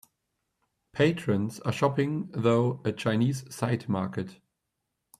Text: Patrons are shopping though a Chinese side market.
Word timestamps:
Patrons 0.93 1.59
are 1.59 1.71
shopping 1.71 2.31
though 2.33 2.81
a 2.83 2.91
Chinese 2.91 3.53
side 3.53 3.87
market. 3.87 4.39